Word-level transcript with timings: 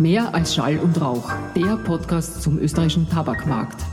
Mehr 0.00 0.32
als 0.32 0.54
Schall 0.54 0.78
und 0.78 1.00
Rauch, 1.00 1.28
der 1.56 1.76
Podcast 1.76 2.40
zum 2.40 2.56
österreichischen 2.60 3.08
Tabakmarkt. 3.08 3.84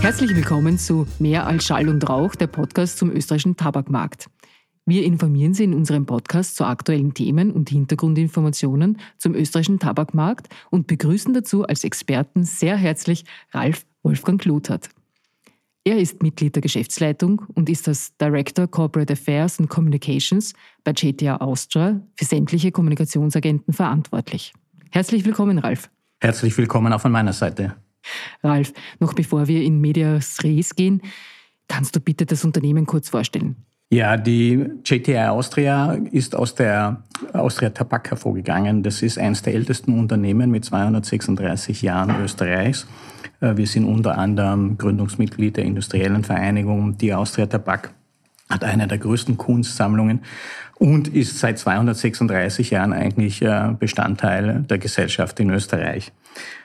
Herzlich 0.00 0.34
willkommen 0.34 0.78
zu 0.78 1.06
Mehr 1.18 1.46
als 1.46 1.66
Schall 1.66 1.90
und 1.90 2.08
Rauch, 2.08 2.34
der 2.34 2.46
Podcast 2.46 2.96
zum 2.96 3.10
österreichischen 3.10 3.56
Tabakmarkt. 3.56 4.30
Wir 4.86 5.04
informieren 5.04 5.52
Sie 5.52 5.64
in 5.64 5.74
unserem 5.74 6.06
Podcast 6.06 6.56
zu 6.56 6.64
aktuellen 6.64 7.12
Themen 7.12 7.52
und 7.52 7.68
Hintergrundinformationen 7.68 8.98
zum 9.18 9.34
österreichischen 9.34 9.78
Tabakmarkt 9.78 10.48
und 10.70 10.86
begrüßen 10.86 11.34
dazu 11.34 11.64
als 11.64 11.84
Experten 11.84 12.44
sehr 12.44 12.76
herzlich 12.76 13.24
Ralf 13.52 13.84
Wolfgang 14.02 14.40
Kluthert. 14.40 14.88
Er 15.84 15.98
ist 15.98 16.22
Mitglied 16.22 16.54
der 16.54 16.62
Geschäftsleitung 16.62 17.42
und 17.54 17.68
ist 17.68 17.88
als 17.88 18.16
Director 18.16 18.68
Corporate 18.68 19.12
Affairs 19.12 19.58
and 19.58 19.68
Communications 19.68 20.52
bei 20.84 20.92
JTA 20.92 21.36
Austria 21.38 22.00
für 22.14 22.24
sämtliche 22.24 22.70
Kommunikationsagenten 22.70 23.72
verantwortlich. 23.72 24.52
Herzlich 24.90 25.24
willkommen, 25.24 25.58
Ralf. 25.58 25.90
Herzlich 26.20 26.56
willkommen 26.56 26.92
auch 26.92 27.00
von 27.00 27.10
meiner 27.10 27.32
Seite. 27.32 27.74
Ralf, 28.42 28.72
noch 29.00 29.14
bevor 29.14 29.48
wir 29.48 29.62
in 29.62 29.80
Medias 29.80 30.38
Res 30.44 30.74
gehen, 30.74 31.02
kannst 31.66 31.96
du 31.96 32.00
bitte 32.00 32.26
das 32.26 32.44
Unternehmen 32.44 32.86
kurz 32.86 33.08
vorstellen? 33.08 33.56
Ja, 33.90 34.16
die 34.16 34.64
JTI 34.84 35.18
Austria 35.18 35.92
ist 36.12 36.34
aus 36.34 36.54
der 36.54 37.02
Austria 37.32 37.70
Tabak 37.70 38.10
hervorgegangen. 38.10 38.82
Das 38.82 39.02
ist 39.02 39.18
eines 39.18 39.42
der 39.42 39.54
ältesten 39.54 39.98
Unternehmen 39.98 40.50
mit 40.50 40.64
236 40.64 41.82
Jahren 41.82 42.22
Österreichs. 42.22 42.86
Äh, 43.42 43.56
wir 43.56 43.66
sind 43.66 43.84
unter 43.84 44.16
anderem 44.16 44.78
Gründungsmitglied 44.78 45.56
der 45.56 45.64
Industriellen 45.64 46.24
Vereinigung. 46.24 46.96
Die 46.96 47.12
Austria 47.12 47.46
Tabak 47.46 47.92
hat 48.48 48.64
eine 48.64 48.86
der 48.86 48.98
größten 48.98 49.36
Kunstsammlungen 49.36 50.20
und 50.78 51.08
ist 51.08 51.38
seit 51.38 51.58
236 51.58 52.70
Jahren 52.70 52.92
eigentlich 52.92 53.42
äh, 53.42 53.74
Bestandteil 53.78 54.64
der 54.68 54.78
Gesellschaft 54.78 55.38
in 55.40 55.50
Österreich. 55.50 56.12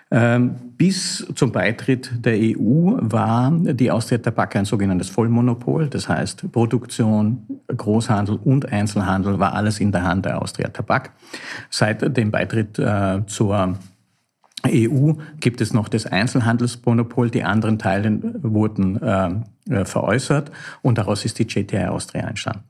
Ähm, 0.10 0.56
bis 0.78 1.28
zum 1.36 1.52
Beitritt 1.52 2.12
der 2.24 2.38
EU 2.38 2.96
war 3.02 3.52
die 3.52 3.92
Austria 3.92 4.20
Tabak 4.20 4.56
ein 4.56 4.64
sogenanntes 4.64 5.10
Vollmonopol. 5.10 5.88
Das 5.90 6.08
heißt, 6.08 6.50
Produktion, 6.52 7.60
Großhandel 7.68 8.40
und 8.42 8.72
Einzelhandel 8.72 9.38
war 9.38 9.54
alles 9.54 9.82
in 9.82 9.92
der 9.92 10.04
Hand 10.04 10.26
der 10.26 10.42
Austria 10.42 10.70
Tabak. 10.70 11.12
Seit 11.70 12.16
dem 12.16 12.32
Beitritt 12.32 12.80
äh, 12.80 13.26
zur 13.28 13.78
EU 14.66 15.14
gibt 15.40 15.62
es 15.62 15.74
noch 15.74 15.88
das 15.88 16.06
Einzelhandelsmonopol. 16.06 17.30
Die 17.30 17.44
anderen 17.44 17.80
Teile 17.80 18.20
wurden 18.42 19.02
äh, 19.02 19.86
veräußert 19.86 20.52
und 20.82 20.98
daraus 20.98 21.26
ist 21.26 21.40
die 21.40 21.44
JTI 21.44 21.86
Austria 21.86 22.28
entstanden. 22.28 22.64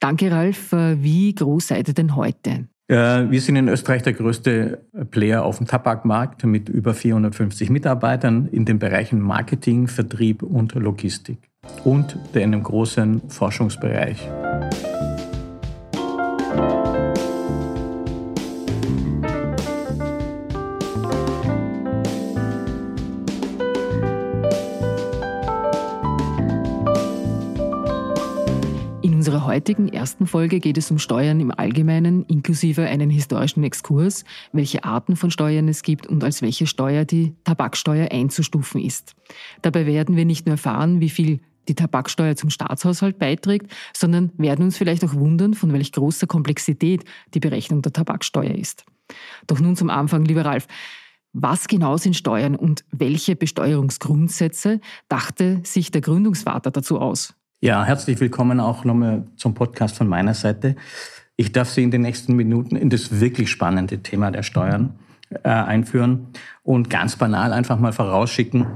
Danke, 0.00 0.30
Ralf. 0.30 0.72
Wie 0.72 1.34
groß 1.34 1.68
seid 1.68 1.88
ihr 1.88 1.94
denn 1.94 2.16
heute? 2.16 2.68
Wir 2.88 3.40
sind 3.40 3.54
in 3.54 3.68
Österreich 3.68 4.02
der 4.02 4.14
größte 4.14 4.80
Player 5.12 5.44
auf 5.44 5.58
dem 5.58 5.68
Tabakmarkt 5.68 6.44
mit 6.44 6.68
über 6.68 6.92
450 6.92 7.70
Mitarbeitern 7.70 8.48
in 8.50 8.64
den 8.64 8.80
Bereichen 8.80 9.20
Marketing, 9.20 9.86
Vertrieb 9.86 10.42
und 10.42 10.74
Logistik 10.74 11.38
und 11.84 12.18
in 12.32 12.42
einem 12.42 12.64
großen 12.64 13.28
Forschungsbereich. 13.28 14.28
Heutigen 29.50 29.88
ersten 29.88 30.28
Folge 30.28 30.60
geht 30.60 30.78
es 30.78 30.92
um 30.92 31.00
Steuern 31.00 31.40
im 31.40 31.50
Allgemeinen, 31.50 32.24
inklusive 32.26 32.82
einen 32.82 33.10
historischen 33.10 33.64
Exkurs, 33.64 34.24
welche 34.52 34.84
Arten 34.84 35.16
von 35.16 35.32
Steuern 35.32 35.66
es 35.66 35.82
gibt 35.82 36.06
und 36.06 36.22
als 36.22 36.40
welche 36.40 36.68
Steuer 36.68 37.04
die 37.04 37.34
Tabaksteuer 37.42 38.12
einzustufen 38.12 38.80
ist. 38.80 39.16
Dabei 39.62 39.86
werden 39.86 40.14
wir 40.14 40.24
nicht 40.24 40.46
nur 40.46 40.52
erfahren, 40.52 41.00
wie 41.00 41.08
viel 41.08 41.40
die 41.66 41.74
Tabaksteuer 41.74 42.36
zum 42.36 42.48
Staatshaushalt 42.48 43.18
beiträgt, 43.18 43.72
sondern 43.92 44.30
werden 44.38 44.64
uns 44.64 44.76
vielleicht 44.76 45.04
auch 45.04 45.14
wundern, 45.14 45.54
von 45.54 45.72
welch 45.72 45.90
großer 45.90 46.28
Komplexität 46.28 47.04
die 47.34 47.40
Berechnung 47.40 47.82
der 47.82 47.92
Tabaksteuer 47.92 48.54
ist. 48.54 48.84
Doch 49.48 49.58
nun 49.58 49.74
zum 49.74 49.90
Anfang, 49.90 50.24
lieber 50.24 50.44
Ralf. 50.44 50.68
Was 51.32 51.66
genau 51.66 51.96
sind 51.96 52.14
Steuern 52.14 52.54
und 52.54 52.84
welche 52.92 53.34
Besteuerungsgrundsätze 53.34 54.80
dachte 55.08 55.60
sich 55.64 55.90
der 55.90 56.02
Gründungsvater 56.02 56.70
dazu 56.70 57.00
aus? 57.00 57.34
Ja, 57.62 57.84
herzlich 57.84 58.18
willkommen 58.20 58.58
auch 58.58 58.86
nochmal 58.86 59.24
zum 59.36 59.52
Podcast 59.52 59.98
von 59.98 60.08
meiner 60.08 60.32
Seite. 60.32 60.76
Ich 61.36 61.52
darf 61.52 61.68
Sie 61.68 61.82
in 61.82 61.90
den 61.90 62.00
nächsten 62.00 62.34
Minuten 62.34 62.74
in 62.74 62.88
das 62.88 63.20
wirklich 63.20 63.50
spannende 63.50 64.02
Thema 64.02 64.30
der 64.30 64.42
Steuern 64.42 64.98
äh, 65.30 65.50
einführen 65.50 66.28
und 66.62 66.88
ganz 66.88 67.16
banal 67.16 67.52
einfach 67.52 67.78
mal 67.78 67.92
vorausschicken, 67.92 68.66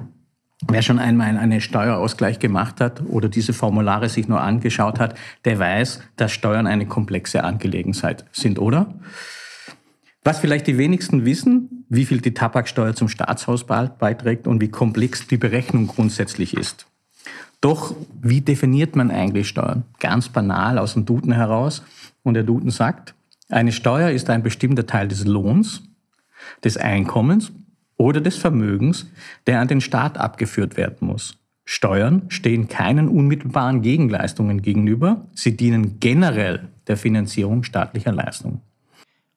Wer 0.69 0.83
schon 0.83 0.99
einmal 0.99 1.37
einen 1.37 1.61
Steuerausgleich 1.61 2.39
gemacht 2.39 2.81
hat 2.81 3.03
oder 3.07 3.29
diese 3.29 3.53
Formulare 3.53 4.09
sich 4.09 4.29
nur 4.29 4.41
angeschaut 4.41 4.99
hat, 4.99 5.15
der 5.45 5.59
weiß, 5.59 6.03
dass 6.17 6.33
Steuern 6.33 6.67
eine 6.67 6.87
komplexe 6.87 7.45
Angelegenheit 7.45 8.25
sind, 8.33 8.59
oder? 8.59 8.95
Was 10.23 10.39
vielleicht 10.39 10.67
die 10.67 10.79
wenigsten 10.79 11.27
wissen, 11.27 11.85
wie 11.91 12.07
viel 12.07 12.21
die 12.21 12.33
Tabaksteuer 12.33 12.95
zum 12.95 13.09
Staatshaushalt 13.09 13.99
beiträgt 13.99 14.47
und 14.47 14.61
wie 14.63 14.71
komplex 14.71 15.27
die 15.27 15.37
Berechnung 15.37 15.87
grundsätzlich 15.87 16.57
ist. 16.57 16.87
Doch, 17.65 17.95
wie 18.21 18.43
definiert 18.43 18.95
man 18.95 19.11
eigentlich 19.11 19.49
Steuern? 19.49 19.85
Ganz 19.99 20.29
banal 20.29 20.77
aus 20.77 20.93
dem 20.93 21.07
Duden 21.07 21.33
heraus. 21.33 21.83
Und 22.23 22.35
der 22.35 22.43
Duden 22.43 22.69
sagt, 22.69 23.15
eine 23.49 23.73
Steuer 23.73 24.11
ist 24.11 24.29
ein 24.29 24.43
bestimmter 24.43 24.87
Teil 24.87 25.09
des 25.09 25.25
Lohns, 25.25 25.83
des 26.63 26.77
Einkommens 26.77 27.53
oder 27.97 28.21
des 28.21 28.37
Vermögens, 28.37 29.07
der 29.47 29.61
an 29.61 29.69
den 29.69 29.81
Staat 29.81 30.19
abgeführt 30.19 30.77
werden 30.77 31.09
muss. 31.09 31.39
Steuern 31.65 32.27
stehen 32.29 32.69
keinen 32.69 33.09
unmittelbaren 33.09 33.81
Gegenleistungen 33.81 34.61
gegenüber. 34.61 35.27
Sie 35.35 35.57
dienen 35.57 36.01
generell 36.01 36.69
der 36.87 36.99
Finanzierung 36.99 37.63
staatlicher 37.63 38.13
Leistungen. 38.13 38.61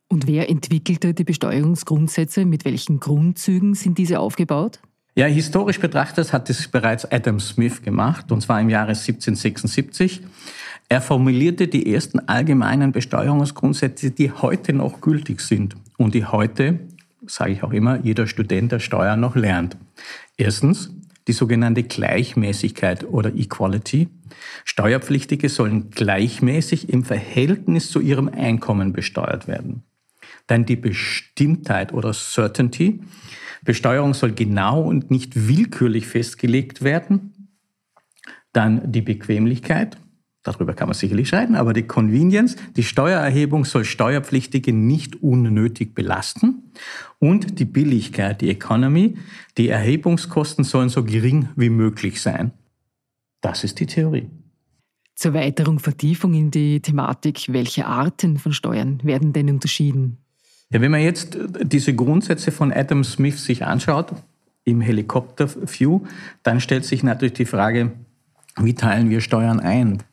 Und 0.09 0.27
wer 0.27 0.49
entwickelte 0.49 1.13
die 1.13 1.23
Besteuerungsgrundsätze? 1.23 2.43
Mit 2.43 2.65
welchen 2.65 2.99
Grundzügen 2.99 3.73
sind 3.73 3.97
diese 3.97 4.19
aufgebaut? 4.19 4.81
Ja, 5.17 5.25
historisch 5.25 5.79
betrachtet 5.79 6.31
hat 6.31 6.47
es 6.47 6.67
bereits 6.67 7.03
Adam 7.11 7.39
Smith 7.39 7.81
gemacht, 7.81 8.31
und 8.31 8.41
zwar 8.41 8.61
im 8.61 8.69
Jahre 8.69 8.89
1776. 8.89 10.21
Er 10.89 11.01
formulierte 11.01 11.67
die 11.67 11.91
ersten 11.91 12.19
allgemeinen 12.19 12.91
Besteuerungsgrundsätze, 12.91 14.11
die 14.11 14.31
heute 14.31 14.73
noch 14.73 15.01
gültig 15.01 15.41
sind 15.41 15.75
und 15.97 16.13
die 16.13 16.25
heute, 16.25 16.81
sage 17.25 17.51
ich 17.51 17.63
auch 17.63 17.71
immer, 17.71 17.99
jeder 18.03 18.27
Student 18.27 18.71
der 18.71 18.77
Steuer 18.77 19.15
noch 19.15 19.35
lernt. 19.35 19.75
Erstens 20.37 20.91
die 21.25 21.33
sogenannte 21.33 21.81
Gleichmäßigkeit 21.81 23.03
oder 23.03 23.33
Equality. 23.33 24.09
Steuerpflichtige 24.65 25.49
sollen 25.49 25.89
gleichmäßig 25.89 26.89
im 26.89 27.03
Verhältnis 27.03 27.89
zu 27.89 28.01
ihrem 28.01 28.27
Einkommen 28.29 28.93
besteuert 28.93 29.47
werden. 29.47 29.81
Dann 30.45 30.67
die 30.67 30.75
Bestimmtheit 30.75 31.91
oder 31.91 32.13
Certainty. 32.13 32.99
Besteuerung 33.67 34.13
soll 34.13 34.31
genau 34.31 34.81
und 34.81 35.11
nicht 35.11 35.49
willkürlich 35.49 36.07
festgelegt 36.07 36.83
werden. 36.83 37.49
Dann 38.53 38.93
die 38.93 39.01
Bequemlichkeit. 39.01 39.97
Darüber 40.41 40.73
kann 40.73 40.87
man 40.87 40.95
sicherlich 40.95 41.27
scheiden, 41.27 41.57
aber 41.57 41.73
die 41.73 41.83
Convenience, 41.83 42.55
die 42.77 42.83
Steuererhebung 42.83 43.65
soll 43.65 43.83
Steuerpflichtige 43.83 44.71
nicht 44.71 45.21
unnötig 45.21 45.93
belasten. 45.93 46.71
Und 47.19 47.59
die 47.59 47.65
Billigkeit, 47.65 48.39
die 48.39 48.49
Economy, 48.49 49.17
die 49.57 49.67
Erhebungskosten 49.67 50.63
sollen 50.63 50.87
so 50.87 51.03
gering 51.03 51.49
wie 51.57 51.69
möglich 51.69 52.21
sein. 52.21 52.53
Das 53.41 53.65
ist 53.65 53.81
die 53.81 53.85
Theorie. 53.85 54.29
Zur 55.13 55.33
weiteren 55.33 55.79
Vertiefung 55.79 56.33
in 56.33 56.51
die 56.51 56.79
Thematik, 56.79 57.51
welche 57.51 57.85
Arten 57.85 58.37
von 58.37 58.53
Steuern 58.53 59.01
werden 59.03 59.33
denn 59.33 59.49
unterschieden? 59.49 60.19
Ja, 60.69 60.81
wenn 60.81 60.91
man 60.91 61.01
jetzt 61.01 61.37
diese 61.63 61.95
Grundsätze 61.95 62.51
von 62.51 62.73
Adam 62.73 63.03
Smith 63.03 63.43
sich 63.43 63.65
anschaut, 63.65 64.11
im 64.65 64.81
Helikopter-View, 64.81 66.01
dann 66.43 66.59
stellt 66.59 66.83
sich 66.83 67.01
natürlich 67.01 67.35
die 67.35 67.45
Frage, 67.45 67.91
wie 68.57 68.73
teilen 68.73 69.09
wir 69.09 69.21
Steuern 69.21 69.61
ein? 69.61 70.03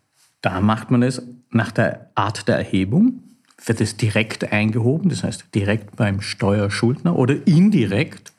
Da 0.43 0.61
macht 0.61 0.93
man 0.93 1.03
es 1.03 1.23
nach 1.51 1.73
der 1.73 2.11
Art 2.15 2.47
der 2.47 2.57
Erhebung. 2.57 3.21
Wird 3.65 3.81
es 3.81 3.97
direkt 3.97 4.53
eingehoben, 4.53 5.09
das 5.09 5.25
heißt 5.25 5.47
direkt 5.55 5.97
beim 5.97 6.21
Steuerschuldner 6.21 7.17
oder 7.17 7.35
indirekt? 7.47 8.33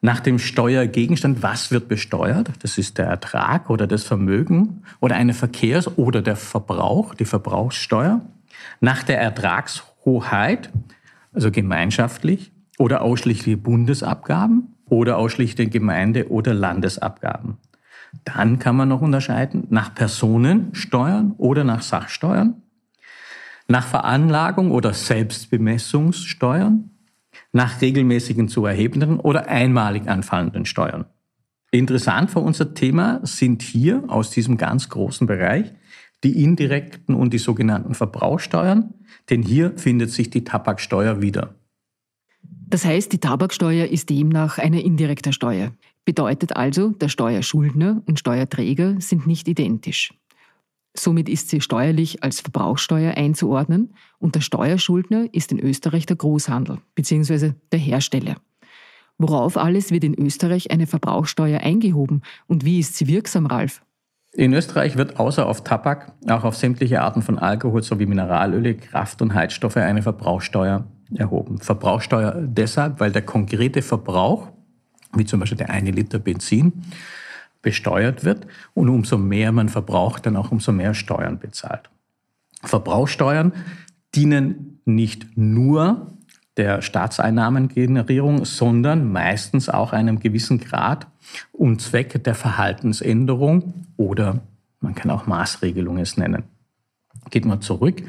Nach 0.00 0.20
dem 0.20 0.38
Steuergegenstand, 0.38 1.42
was 1.42 1.70
wird 1.70 1.88
besteuert? 1.88 2.50
Das 2.60 2.78
ist 2.78 2.98
der 2.98 3.06
Ertrag 3.06 3.70
oder 3.70 3.86
das 3.86 4.04
Vermögen 4.04 4.82
oder 5.00 5.16
eine 5.16 5.34
Verkehrs- 5.34 5.96
oder 5.96 6.22
der 6.22 6.36
Verbrauch, 6.36 7.14
die 7.14 7.24
Verbrauchssteuer. 7.24 8.20
Nach 8.80 9.02
der 9.02 9.20
Ertragshoheit, 10.04 10.70
also 11.32 11.50
gemeinschaftlich 11.50 12.52
oder 12.78 13.02
ausschließlich 13.02 13.62
Bundesabgaben 13.62 14.74
oder 14.88 15.18
ausschlichtende 15.18 15.70
Gemeinde- 15.70 16.30
oder 16.30 16.54
Landesabgaben. 16.54 17.58
Dann 18.24 18.58
kann 18.58 18.76
man 18.76 18.88
noch 18.88 19.02
unterscheiden 19.02 19.66
nach 19.70 19.94
Personensteuern 19.94 21.34
oder 21.36 21.64
nach 21.64 21.82
Sachsteuern, 21.82 22.62
nach 23.68 23.86
Veranlagung 23.86 24.70
oder 24.70 24.94
Selbstbemessungssteuern, 24.94 26.90
nach 27.52 27.80
regelmäßigen 27.80 28.48
zu 28.48 28.64
erhebenden 28.64 29.20
oder 29.20 29.48
einmalig 29.48 30.08
anfallenden 30.08 30.64
Steuern. 30.64 31.04
Interessant 31.70 32.30
für 32.30 32.40
unser 32.40 32.72
Thema 32.72 33.20
sind 33.24 33.60
hier 33.60 34.04
aus 34.08 34.30
diesem 34.30 34.56
ganz 34.56 34.88
großen 34.88 35.26
Bereich 35.26 35.74
die 36.24 36.42
indirekten 36.42 37.14
und 37.14 37.32
die 37.34 37.38
sogenannten 37.38 37.94
Verbrauchsteuern, 37.94 38.94
denn 39.30 39.42
hier 39.42 39.76
findet 39.76 40.10
sich 40.10 40.30
die 40.30 40.44
Tabaksteuer 40.44 41.20
wieder. 41.20 41.54
Das 42.42 42.84
heißt, 42.84 43.12
die 43.12 43.18
Tabaksteuer 43.18 43.86
ist 43.86 44.10
demnach 44.10 44.58
eine 44.58 44.82
indirekte 44.82 45.32
Steuer. 45.32 45.72
Bedeutet 46.04 46.56
also, 46.56 46.90
der 46.90 47.08
Steuerschuldner 47.08 48.02
und 48.06 48.18
Steuerträger 48.18 49.00
sind 49.00 49.26
nicht 49.26 49.48
identisch. 49.48 50.12
Somit 50.94 51.28
ist 51.28 51.48
sie 51.48 51.60
steuerlich 51.60 52.22
als 52.22 52.40
Verbrauchsteuer 52.40 53.14
einzuordnen 53.14 53.94
und 54.18 54.34
der 54.34 54.40
Steuerschuldner 54.40 55.28
ist 55.32 55.52
in 55.52 55.60
Österreich 55.60 56.06
der 56.06 56.16
Großhandel 56.16 56.78
bzw. 56.94 57.52
der 57.72 57.78
Hersteller. 57.78 58.36
Worauf 59.16 59.56
alles 59.56 59.90
wird 59.90 60.04
in 60.04 60.14
Österreich 60.14 60.70
eine 60.70 60.86
Verbrauchsteuer 60.86 61.60
eingehoben 61.60 62.22
und 62.46 62.64
wie 62.64 62.78
ist 62.78 62.96
sie 62.96 63.06
wirksam, 63.06 63.46
Ralf? 63.46 63.82
In 64.38 64.52
Österreich 64.52 64.96
wird 64.96 65.18
außer 65.18 65.46
auf 65.46 65.64
Tabak 65.64 66.12
auch 66.28 66.44
auf 66.44 66.54
sämtliche 66.54 67.02
Arten 67.02 67.22
von 67.22 67.40
Alkohol 67.40 67.82
sowie 67.82 68.06
Mineralöle, 68.06 68.76
Kraft- 68.76 69.20
und 69.20 69.34
Heizstoffe 69.34 69.78
eine 69.78 70.00
Verbrauchsteuer 70.00 70.86
erhoben. 71.12 71.58
Verbrauchsteuer 71.58 72.36
deshalb, 72.38 73.00
weil 73.00 73.10
der 73.10 73.22
konkrete 73.22 73.82
Verbrauch, 73.82 74.52
wie 75.12 75.24
zum 75.24 75.40
Beispiel 75.40 75.58
der 75.58 75.70
eine 75.70 75.90
Liter 75.90 76.20
Benzin, 76.20 76.84
besteuert 77.62 78.22
wird 78.22 78.46
und 78.74 78.88
umso 78.88 79.18
mehr 79.18 79.50
man 79.50 79.68
verbraucht, 79.68 80.24
dann 80.24 80.36
auch 80.36 80.52
umso 80.52 80.70
mehr 80.70 80.94
Steuern 80.94 81.40
bezahlt. 81.40 81.90
Verbrauchsteuern 82.62 83.52
dienen 84.14 84.80
nicht 84.84 85.36
nur 85.36 86.16
der 86.58 86.82
Staatseinnahmengenerierung, 86.82 88.44
sondern 88.44 89.10
meistens 89.10 89.68
auch 89.68 89.92
einem 89.92 90.20
gewissen 90.20 90.58
Grad 90.58 91.06
und 91.52 91.80
Zweck 91.80 92.22
der 92.24 92.34
Verhaltensänderung 92.34 93.86
oder 93.96 94.40
man 94.80 94.94
kann 94.94 95.10
auch 95.10 95.26
Maßregelung 95.26 95.98
es 95.98 96.16
nennen. 96.16 96.44
Geht 97.30 97.44
mal 97.44 97.60
zurück. 97.60 98.02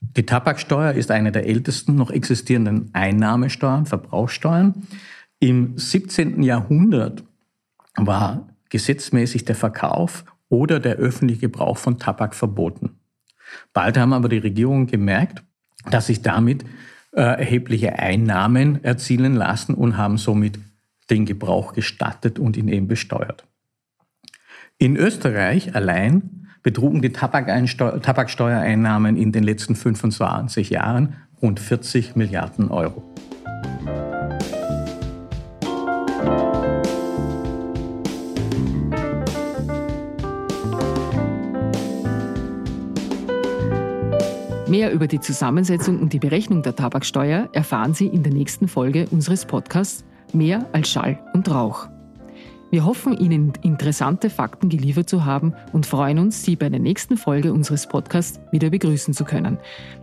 Die 0.00 0.26
Tabaksteuer 0.26 0.92
ist 0.92 1.10
eine 1.10 1.32
der 1.32 1.46
ältesten 1.46 1.94
noch 1.96 2.10
existierenden 2.10 2.90
Einnahmesteuern, 2.92 3.86
Verbrauchsteuern. 3.86 4.86
Im 5.40 5.78
17. 5.78 6.42
Jahrhundert 6.42 7.22
war 7.96 8.48
gesetzmäßig 8.70 9.44
der 9.44 9.54
Verkauf 9.54 10.24
oder 10.48 10.80
der 10.80 10.96
öffentliche 10.96 11.42
Gebrauch 11.42 11.78
von 11.78 11.98
Tabak 11.98 12.34
verboten. 12.34 12.98
Bald 13.72 13.96
haben 13.96 14.12
aber 14.12 14.28
die 14.28 14.38
Regierungen 14.38 14.86
gemerkt, 14.86 15.42
dass 15.90 16.06
sich 16.06 16.22
damit 16.22 16.64
äh, 17.14 17.20
erhebliche 17.20 17.98
Einnahmen 17.98 18.84
erzielen 18.84 19.34
lassen 19.34 19.74
und 19.74 19.96
haben 19.96 20.18
somit 20.18 20.58
den 21.10 21.26
Gebrauch 21.26 21.72
gestattet 21.72 22.38
und 22.38 22.56
ihn 22.56 22.68
eben 22.68 22.86
besteuert. 22.88 23.44
In 24.78 24.96
Österreich 24.96 25.74
allein 25.74 26.48
betrugen 26.62 27.02
die 27.02 27.12
Tabaksteuereinnahmen 27.12 29.16
in 29.16 29.32
den 29.32 29.44
letzten 29.44 29.76
25 29.76 30.70
Jahren 30.70 31.16
rund 31.40 31.60
40 31.60 32.16
Milliarden 32.16 32.70
Euro. 32.70 33.14
Mehr 44.74 44.90
über 44.90 45.06
die 45.06 45.20
Zusammensetzung 45.20 46.00
und 46.00 46.12
die 46.12 46.18
Berechnung 46.18 46.62
der 46.62 46.74
Tabaksteuer 46.74 47.48
erfahren 47.52 47.94
Sie 47.94 48.08
in 48.08 48.24
der 48.24 48.32
nächsten 48.32 48.66
Folge 48.66 49.06
unseres 49.12 49.44
Podcasts 49.44 50.04
Mehr 50.32 50.66
als 50.72 50.88
Schall 50.88 51.20
und 51.32 51.48
Rauch. 51.48 51.86
Wir 52.72 52.84
hoffen, 52.84 53.16
Ihnen 53.16 53.52
interessante 53.62 54.30
Fakten 54.30 54.68
geliefert 54.68 55.08
zu 55.08 55.24
haben 55.24 55.54
und 55.72 55.86
freuen 55.86 56.18
uns, 56.18 56.42
Sie 56.42 56.56
bei 56.56 56.68
der 56.70 56.80
nächsten 56.80 57.16
Folge 57.16 57.52
unseres 57.52 57.86
Podcasts 57.86 58.40
wieder 58.50 58.68
begrüßen 58.68 59.14
zu 59.14 59.24
können. 59.24 59.58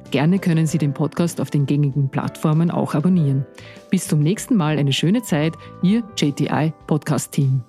Gerne 0.09 0.39
können 0.39 0.67
Sie 0.67 0.77
den 0.77 0.93
Podcast 0.93 1.41
auf 1.41 1.49
den 1.49 1.65
gängigen 1.65 2.07
Plattformen 2.07 2.71
auch 2.71 2.95
abonnieren. 2.95 3.45
Bis 3.89 4.07
zum 4.07 4.21
nächsten 4.21 4.55
Mal 4.55 4.77
eine 4.77 4.93
schöne 4.93 5.21
Zeit, 5.21 5.51
Ihr 5.83 6.01
JTI 6.15 6.71
Podcast 6.87 7.33
Team. 7.33 7.61